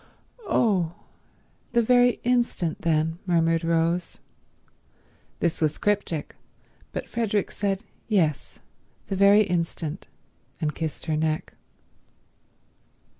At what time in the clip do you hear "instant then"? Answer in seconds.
2.23-3.19